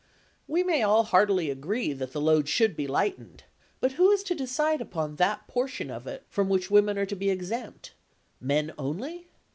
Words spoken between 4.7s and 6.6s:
upon that portion of it from